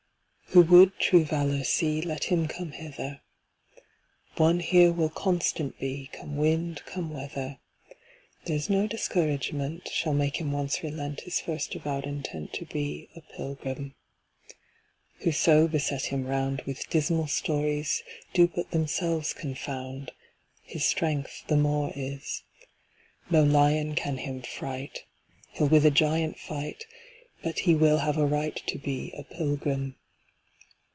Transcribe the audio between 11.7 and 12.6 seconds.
avowed intent